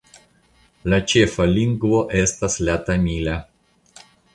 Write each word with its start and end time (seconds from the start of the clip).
La 0.93 0.99
ĉefa 1.13 1.47
lingvo 1.51 2.03
estas 2.25 2.59
la 2.67 2.83
tamila. 2.91 3.41